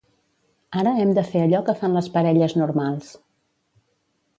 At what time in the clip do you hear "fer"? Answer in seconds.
1.29-1.43